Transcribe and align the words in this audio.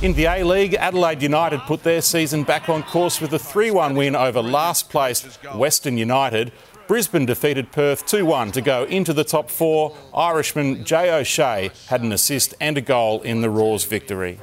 In 0.00 0.12
the 0.12 0.26
A 0.26 0.44
League, 0.44 0.74
Adelaide 0.74 1.22
United 1.22 1.58
put 1.62 1.82
their 1.82 2.00
season 2.00 2.44
back 2.44 2.68
on 2.68 2.84
course 2.84 3.20
with 3.20 3.32
a 3.32 3.38
3 3.38 3.72
1 3.72 3.96
win 3.96 4.14
over 4.14 4.40
last 4.40 4.90
placed 4.90 5.26
Western 5.56 5.98
United. 5.98 6.52
Brisbane 6.86 7.26
defeated 7.26 7.72
Perth 7.72 8.06
2 8.06 8.24
1 8.24 8.52
to 8.52 8.60
go 8.60 8.84
into 8.84 9.12
the 9.12 9.24
top 9.24 9.50
four. 9.50 9.96
Irishman 10.14 10.84
Jay 10.84 11.10
O'Shea 11.10 11.72
had 11.88 12.02
an 12.02 12.12
assist 12.12 12.54
and 12.60 12.78
a 12.78 12.80
goal 12.80 13.22
in 13.22 13.40
the 13.40 13.50
Roar's 13.50 13.86
victory. 13.86 14.38